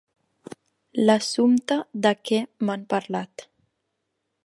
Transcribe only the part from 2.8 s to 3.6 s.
parlat.